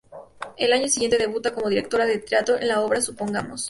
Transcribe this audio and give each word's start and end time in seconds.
Al 0.57 0.73
año 0.73 0.87
siguiente 0.87 1.19
debuta 1.19 1.53
como 1.53 1.69
directora 1.69 2.07
de 2.07 2.17
teatro 2.17 2.57
en 2.59 2.69
la 2.69 2.81
obra 2.81 3.01
"Supongamos". 3.03 3.59